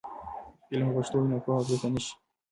که 0.67 0.71
علم 0.75 0.87
په 0.89 0.93
پښتو 0.95 1.17
وي، 1.19 1.27
نو 1.31 1.37
پوهه 1.45 1.63
پیکه 1.67 1.87
نه 1.93 1.99
شي. 2.05 2.13